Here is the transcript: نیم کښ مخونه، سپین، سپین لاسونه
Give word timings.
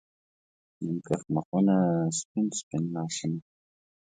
نیم 0.81 0.97
کښ 1.07 1.21
مخونه، 1.35 1.75
سپین، 2.19 2.45
سپین 2.59 2.83
لاسونه 2.93 3.39